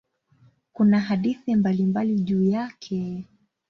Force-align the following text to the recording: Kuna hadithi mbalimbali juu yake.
Kuna 0.73 0.99
hadithi 0.99 1.55
mbalimbali 1.55 2.19
juu 2.19 2.43
yake. 2.49 3.27